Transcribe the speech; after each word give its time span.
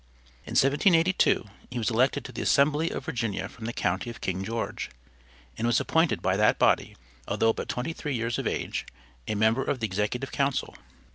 In 0.47 0.53
1782, 0.57 1.47
he 1.69 1.77
was 1.77 1.91
elected 1.91 2.25
to 2.25 2.31
the 2.31 2.41
assembly 2.41 2.89
of 2.89 3.05
Virginia 3.05 3.47
from 3.47 3.65
the 3.65 3.71
county 3.71 4.09
of 4.09 4.19
King 4.19 4.43
George, 4.43 4.89
and 5.59 5.67
was 5.67 5.79
appointed 5.79 6.23
by 6.23 6.35
that 6.37 6.57
body, 6.57 6.95
although 7.27 7.53
but 7.53 7.69
twenty 7.69 7.93
three 7.93 8.15
years 8.15 8.39
of 8.39 8.47
age, 8.47 8.87
a 9.27 9.35
member 9.35 9.63
of 9.63 9.79
the 9.79 9.85
executive 9.85 10.31
council. 10.31 10.75